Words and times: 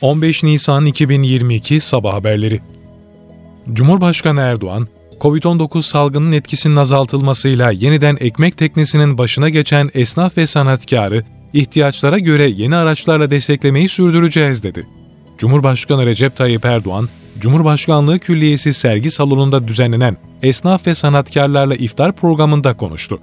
15 0.00 0.42
Nisan 0.42 0.86
2022 0.86 1.80
Sabah 1.80 2.14
Haberleri 2.14 2.60
Cumhurbaşkanı 3.72 4.40
Erdoğan, 4.40 4.88
Covid-19 5.20 5.82
salgının 5.82 6.32
etkisinin 6.32 6.76
azaltılmasıyla 6.76 7.70
yeniden 7.70 8.16
ekmek 8.20 8.58
teknesinin 8.58 9.18
başına 9.18 9.48
geçen 9.48 9.90
esnaf 9.94 10.38
ve 10.38 10.46
sanatkarı, 10.46 11.24
ihtiyaçlara 11.52 12.18
göre 12.18 12.48
yeni 12.48 12.76
araçlarla 12.76 13.30
desteklemeyi 13.30 13.88
sürdüreceğiz 13.88 14.62
dedi. 14.62 14.86
Cumhurbaşkanı 15.38 16.06
Recep 16.06 16.36
Tayyip 16.36 16.64
Erdoğan, 16.64 17.08
Cumhurbaşkanlığı 17.38 18.18
Külliyesi 18.18 18.74
sergi 18.74 19.10
salonunda 19.10 19.68
düzenlenen 19.68 20.16
esnaf 20.42 20.86
ve 20.86 20.94
sanatkarlarla 20.94 21.74
iftar 21.74 22.12
programında 22.12 22.76
konuştu. 22.76 23.18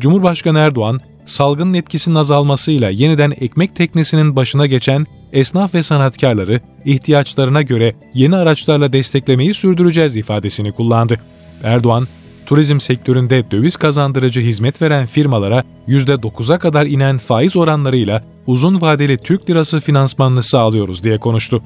Cumhurbaşkanı 0.00 0.58
Erdoğan, 0.58 1.00
salgının 1.26 1.74
etkisinin 1.74 2.14
azalmasıyla 2.14 2.90
yeniden 2.90 3.32
ekmek 3.40 3.76
teknesinin 3.76 4.36
başına 4.36 4.66
geçen 4.66 5.06
esnaf 5.32 5.74
ve 5.74 5.82
sanatkarları 5.82 6.60
ihtiyaçlarına 6.84 7.62
göre 7.62 7.94
yeni 8.14 8.36
araçlarla 8.36 8.92
desteklemeyi 8.92 9.54
sürdüreceğiz 9.54 10.16
ifadesini 10.16 10.72
kullandı. 10.72 11.20
Erdoğan, 11.62 12.08
turizm 12.46 12.80
sektöründe 12.80 13.50
döviz 13.50 13.76
kazandırıcı 13.76 14.40
hizmet 14.40 14.82
veren 14.82 15.06
firmalara 15.06 15.64
%9'a 15.88 16.58
kadar 16.58 16.86
inen 16.86 17.18
faiz 17.18 17.56
oranlarıyla 17.56 18.24
uzun 18.46 18.80
vadeli 18.80 19.18
Türk 19.18 19.50
lirası 19.50 19.80
finansmanını 19.80 20.42
sağlıyoruz 20.42 21.04
diye 21.04 21.18
konuştu. 21.18 21.62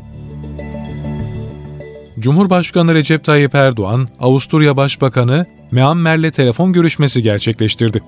Cumhurbaşkanı 2.18 2.94
Recep 2.94 3.24
Tayyip 3.24 3.54
Erdoğan, 3.54 4.08
Avusturya 4.20 4.76
Başbakanı 4.76 5.46
Meammer'le 5.70 6.30
telefon 6.30 6.72
görüşmesi 6.72 7.22
gerçekleştirdi. 7.22 8.02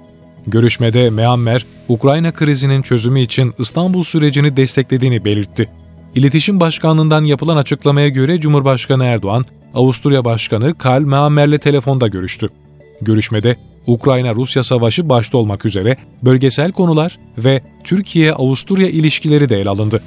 Görüşmede 0.46 1.10
Meammer, 1.10 1.66
Ukrayna 1.88 2.32
krizinin 2.32 2.82
çözümü 2.82 3.20
için 3.20 3.54
İstanbul 3.58 4.02
sürecini 4.02 4.56
desteklediğini 4.56 5.24
belirtti. 5.24 5.68
İletişim 6.14 6.60
Başkanlığından 6.60 7.24
yapılan 7.24 7.56
açıklamaya 7.56 8.08
göre 8.08 8.40
Cumhurbaşkanı 8.40 9.04
Erdoğan, 9.04 9.44
Avusturya 9.74 10.24
Başkanı 10.24 10.78
Karl 10.78 11.02
Meammer'le 11.02 11.58
telefonda 11.58 12.08
görüştü. 12.08 12.48
Görüşmede 13.00 13.56
Ukrayna-Rusya 13.86 14.62
savaşı 14.62 15.08
başta 15.08 15.38
olmak 15.38 15.66
üzere 15.66 15.96
bölgesel 16.22 16.72
konular 16.72 17.18
ve 17.38 17.62
Türkiye-Avusturya 17.84 18.88
ilişkileri 18.88 19.48
de 19.48 19.60
ele 19.60 19.68
alındı. 19.68 20.02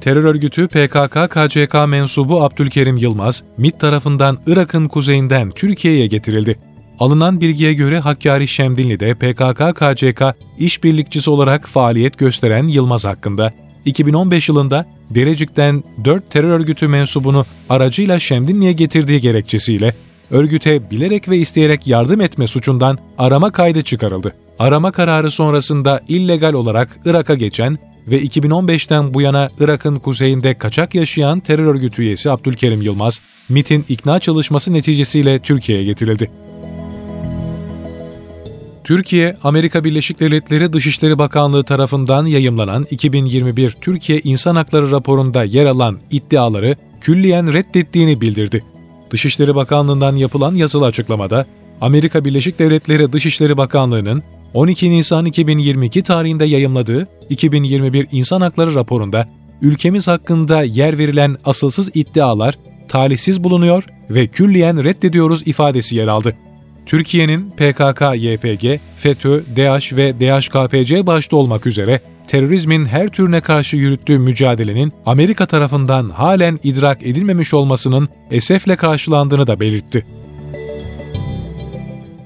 Terör 0.00 0.24
örgütü 0.24 0.64
PKK-KCK 0.64 1.88
mensubu 1.88 2.42
Abdülkerim 2.42 2.96
Yılmaz, 2.96 3.42
MİT 3.58 3.80
tarafından 3.80 4.38
Irak'ın 4.46 4.88
kuzeyinden 4.88 5.50
Türkiye'ye 5.50 6.06
getirildi. 6.06 6.58
Alınan 7.02 7.40
bilgiye 7.40 7.74
göre 7.74 7.98
Hakkari 7.98 8.48
Şemdinli'de 8.48 9.10
PKK-KCK 9.10 10.34
işbirlikçisi 10.58 11.30
olarak 11.30 11.68
faaliyet 11.68 12.18
gösteren 12.18 12.68
Yılmaz 12.68 13.04
hakkında 13.04 13.52
2015 13.84 14.48
yılında 14.48 14.86
Derecik'ten 15.10 15.84
4 16.04 16.30
terör 16.30 16.48
örgütü 16.48 16.88
mensubunu 16.88 17.46
aracıyla 17.68 18.20
Şemdinli'ye 18.20 18.72
getirdiği 18.72 19.20
gerekçesiyle 19.20 19.94
örgüte 20.30 20.90
bilerek 20.90 21.28
ve 21.28 21.38
isteyerek 21.38 21.86
yardım 21.86 22.20
etme 22.20 22.46
suçundan 22.46 22.98
arama 23.18 23.52
kaydı 23.52 23.82
çıkarıldı. 23.82 24.34
Arama 24.58 24.92
kararı 24.92 25.30
sonrasında 25.30 26.00
illegal 26.08 26.52
olarak 26.52 26.98
Irak'a 27.04 27.34
geçen 27.34 27.78
ve 28.06 28.22
2015'ten 28.22 29.14
bu 29.14 29.20
yana 29.20 29.50
Irak'ın 29.60 29.98
kuzeyinde 29.98 30.58
kaçak 30.58 30.94
yaşayan 30.94 31.40
terör 31.40 31.66
örgütü 31.66 32.02
üyesi 32.02 32.30
Abdülkerim 32.30 32.82
Yılmaz, 32.82 33.20
MIT'in 33.48 33.84
ikna 33.88 34.18
çalışması 34.18 34.72
neticesiyle 34.72 35.38
Türkiye'ye 35.38 35.84
getirildi. 35.84 36.30
Türkiye, 38.84 39.36
Amerika 39.42 39.84
Birleşik 39.84 40.20
Devletleri 40.20 40.72
Dışişleri 40.72 41.18
Bakanlığı 41.18 41.64
tarafından 41.64 42.26
yayımlanan 42.26 42.86
2021 42.90 43.70
Türkiye 43.70 44.20
İnsan 44.24 44.56
Hakları 44.56 44.90
raporunda 44.90 45.44
yer 45.44 45.66
alan 45.66 45.98
iddiaları 46.10 46.76
külliyen 47.00 47.52
reddettiğini 47.52 48.20
bildirdi. 48.20 48.64
Dışişleri 49.10 49.54
Bakanlığı'ndan 49.54 50.16
yapılan 50.16 50.54
yazılı 50.54 50.86
açıklamada, 50.86 51.46
Amerika 51.80 52.24
Birleşik 52.24 52.58
Devletleri 52.58 53.12
Dışişleri 53.12 53.56
Bakanlığı'nın 53.56 54.22
12 54.54 54.90
Nisan 54.90 55.24
2022 55.24 56.02
tarihinde 56.02 56.44
yayımladığı 56.44 57.08
2021 57.30 58.06
İnsan 58.12 58.40
Hakları 58.40 58.74
raporunda 58.74 59.28
ülkemiz 59.62 60.08
hakkında 60.08 60.62
yer 60.62 60.98
verilen 60.98 61.36
asılsız 61.44 61.96
iddialar 61.96 62.58
talihsiz 62.88 63.44
bulunuyor 63.44 63.84
ve 64.10 64.26
külliyen 64.26 64.84
reddediyoruz 64.84 65.46
ifadesi 65.46 65.96
yer 65.96 66.06
aldı. 66.06 66.36
Türkiye'nin 66.86 67.50
PKK, 67.50 68.02
YPG, 68.14 68.80
FETÖ, 68.96 69.42
DAEŞ 69.56 69.92
ve 69.92 70.20
DHKPC 70.20 71.06
başta 71.06 71.36
olmak 71.36 71.66
üzere 71.66 72.00
terörizmin 72.26 72.84
her 72.84 73.08
türüne 73.08 73.40
karşı 73.40 73.76
yürüttüğü 73.76 74.18
mücadelenin 74.18 74.92
Amerika 75.06 75.46
tarafından 75.46 76.10
halen 76.10 76.58
idrak 76.62 77.02
edilmemiş 77.02 77.54
olmasının 77.54 78.08
esefle 78.30 78.76
karşılandığını 78.76 79.46
da 79.46 79.60
belirtti. 79.60 80.06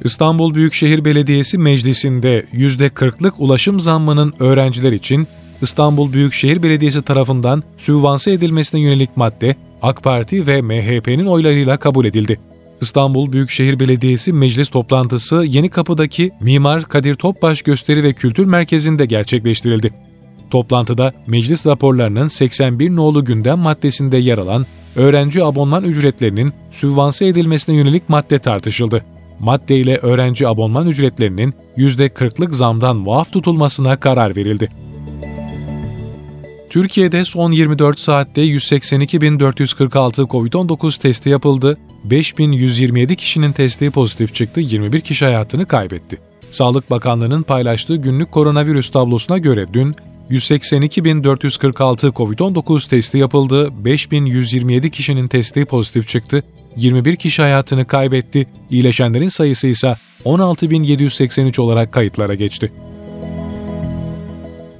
İstanbul 0.04 0.54
Büyükşehir 0.54 1.04
Belediyesi 1.04 1.58
Meclisi'nde 1.58 2.46
%40'lık 2.52 3.40
ulaşım 3.40 3.80
zammının 3.80 4.34
öğrenciler 4.40 4.92
için 4.92 5.26
İstanbul 5.62 6.12
Büyükşehir 6.12 6.62
Belediyesi 6.62 7.02
tarafından 7.02 7.62
sübvanse 7.76 8.32
edilmesine 8.32 8.80
yönelik 8.80 9.16
madde 9.16 9.56
AK 9.82 10.02
Parti 10.02 10.46
ve 10.46 10.62
MHP'nin 10.62 11.26
oylarıyla 11.26 11.76
kabul 11.76 12.04
edildi. 12.04 12.40
İstanbul 12.80 13.32
Büyükşehir 13.32 13.80
Belediyesi 13.80 14.32
meclis 14.32 14.68
toplantısı 14.68 15.44
Yeni 15.46 15.68
Kapı'daki 15.68 16.30
Mimar 16.40 16.84
Kadir 16.84 17.14
Topbaş 17.14 17.62
Gösteri 17.62 18.04
ve 18.04 18.12
Kültür 18.12 18.46
Merkezi'nde 18.46 19.06
gerçekleştirildi. 19.06 19.94
Toplantıda 20.50 21.12
meclis 21.26 21.66
raporlarının 21.66 22.28
81 22.28 22.96
nolu 22.96 23.24
gündem 23.24 23.58
maddesinde 23.58 24.16
yer 24.16 24.38
alan 24.38 24.66
öğrenci 24.96 25.44
abonman 25.44 25.84
ücretlerinin 25.84 26.52
sübvanse 26.70 27.26
edilmesine 27.26 27.76
yönelik 27.76 28.08
madde 28.08 28.38
tartışıldı. 28.38 29.04
Madde 29.40 29.76
ile 29.76 29.96
öğrenci 29.96 30.48
abonman 30.48 30.86
ücretlerinin 30.86 31.54
%40'lık 31.76 32.54
zamdan 32.54 32.96
muaf 32.96 33.32
tutulmasına 33.32 34.00
karar 34.00 34.36
verildi. 34.36 34.68
Türkiye'de 36.76 37.24
son 37.24 37.52
24 37.52 38.00
saatte 38.00 38.42
182.446 38.42 40.28
COVID-19 40.28 41.00
testi 41.00 41.28
yapıldı, 41.28 41.78
5.127 42.08 43.16
kişinin 43.16 43.52
testi 43.52 43.90
pozitif 43.90 44.34
çıktı, 44.34 44.60
21 44.60 45.00
kişi 45.00 45.24
hayatını 45.24 45.66
kaybetti. 45.66 46.18
Sağlık 46.50 46.90
Bakanlığı'nın 46.90 47.42
paylaştığı 47.42 47.96
günlük 47.96 48.32
koronavirüs 48.32 48.90
tablosuna 48.90 49.38
göre 49.38 49.66
dün 49.72 49.94
182.446 50.30 52.12
COVID-19 52.12 52.90
testi 52.90 53.18
yapıldı, 53.18 53.72
5.127 53.84 54.90
kişinin 54.90 55.28
testi 55.28 55.64
pozitif 55.64 56.08
çıktı, 56.08 56.42
21 56.76 57.16
kişi 57.16 57.42
hayatını 57.42 57.86
kaybetti, 57.86 58.46
iyileşenlerin 58.70 59.28
sayısı 59.28 59.66
ise 59.66 59.96
16.783 60.24 61.60
olarak 61.60 61.92
kayıtlara 61.92 62.34
geçti. 62.34 62.72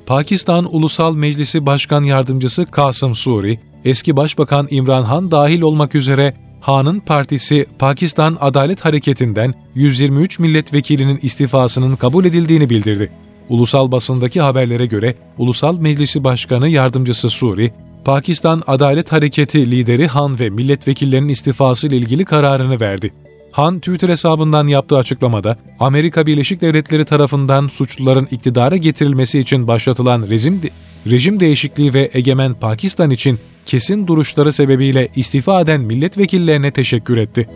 Pakistan 0.07 0.75
Ulusal 0.75 1.15
Meclisi 1.17 1.67
Başkan 1.67 2.03
Yardımcısı 2.03 2.67
Kasım 2.67 3.15
Suri, 3.15 3.59
eski 3.85 4.17
Başbakan 4.17 4.67
İmran 4.71 5.03
Han 5.03 5.31
dahil 5.31 5.61
olmak 5.61 5.95
üzere 5.95 6.35
Han'ın 6.61 7.01
partisi 7.01 7.67
Pakistan 7.79 8.37
Adalet 8.41 8.85
Hareketi'nden 8.85 9.55
123 9.75 10.39
milletvekilinin 10.39 11.19
istifasının 11.23 11.97
kabul 11.97 12.25
edildiğini 12.25 12.71
bildirdi. 12.71 13.13
Ulusal 13.49 13.93
basındaki 13.93 14.41
haberlere 14.41 14.87
göre 14.87 15.15
Ulusal 15.39 15.79
Meclisi 15.79 16.25
Başkanı 16.25 16.69
Yardımcısı 16.69 17.31
Suri, 17.31 17.73
Pakistan 18.05 18.63
Adalet 18.67 19.13
Hareketi 19.13 19.71
lideri 19.71 20.07
Han 20.07 20.41
ve 20.41 20.51
milletvekillerinin 20.51 21.29
istifası 21.29 21.89
ile 21.89 21.97
ilgili 21.97 22.25
kararını 22.25 22.81
verdi. 22.81 23.13
Han, 23.57 23.79
Twitter 23.79 24.09
hesabından 24.09 24.67
yaptığı 24.67 24.97
açıklamada, 24.97 25.57
Amerika 25.81 26.27
Birleşik 26.27 26.61
Devletleri 26.61 27.05
tarafından 27.05 27.69
suçluların 27.69 28.29
iktidara 28.31 28.77
getirilmesi 28.77 29.41
için 29.41 29.69
başlatılan 29.69 30.27
rejim, 30.31 30.63
de 30.63 30.71
rejim 31.07 31.41
değişikliği 31.41 31.95
ve 31.95 32.11
egemen 32.13 32.55
Pakistan 32.55 33.11
için 33.11 33.39
kesin 33.67 34.07
duruşları 34.07 34.53
sebebiyle 34.53 35.09
istifa 35.17 35.61
eden 35.61 35.81
milletvekillerine 35.81 36.71
teşekkür 36.71 37.17
etti. 37.17 37.49